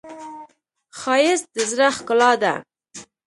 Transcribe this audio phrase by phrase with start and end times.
[0.99, 2.53] ښایست د زړه ښکلا ده